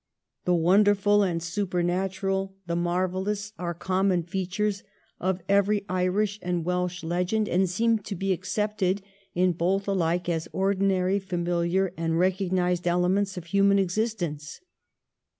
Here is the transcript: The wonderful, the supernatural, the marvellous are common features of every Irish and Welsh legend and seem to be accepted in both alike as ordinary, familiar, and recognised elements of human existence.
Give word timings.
The 0.45 0.55
wonderful, 0.55 1.19
the 1.19 1.39
supernatural, 1.39 2.55
the 2.65 2.75
marvellous 2.75 3.53
are 3.59 3.75
common 3.75 4.23
features 4.23 4.81
of 5.19 5.43
every 5.47 5.85
Irish 5.89 6.39
and 6.41 6.65
Welsh 6.65 7.03
legend 7.03 7.47
and 7.47 7.69
seem 7.69 7.99
to 7.99 8.15
be 8.15 8.33
accepted 8.33 9.03
in 9.35 9.51
both 9.51 9.87
alike 9.87 10.27
as 10.27 10.47
ordinary, 10.53 11.19
familiar, 11.19 11.93
and 11.97 12.17
recognised 12.17 12.87
elements 12.87 13.37
of 13.37 13.45
human 13.45 13.77
existence. 13.77 14.59